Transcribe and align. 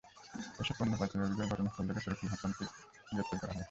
এসব 0.59 0.75
পণ্য 0.79 0.93
পাচারের 0.99 1.25
অভিযোগে 1.25 1.49
ঘটনাস্থল 1.51 1.83
থেকে 1.89 2.01
শরিফুল 2.05 2.27
হোসেনকে 2.31 2.63
গ্রেপ্তার 3.07 3.37
করা 3.41 3.47
হয়। 3.47 3.59